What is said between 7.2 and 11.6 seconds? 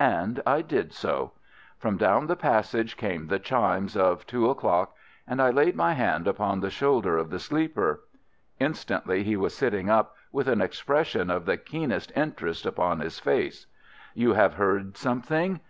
the sleeper. Instantly he was sitting up, with an expression of the